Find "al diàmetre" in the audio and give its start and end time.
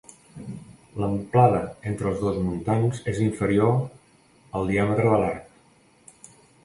4.61-5.13